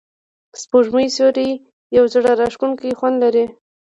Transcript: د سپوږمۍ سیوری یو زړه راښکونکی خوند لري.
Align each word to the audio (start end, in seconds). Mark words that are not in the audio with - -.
د 0.53 0.55
سپوږمۍ 0.63 1.07
سیوری 1.15 1.49
یو 1.97 2.03
زړه 2.13 2.31
راښکونکی 2.41 2.97
خوند 2.99 3.15
لري. 3.23 3.45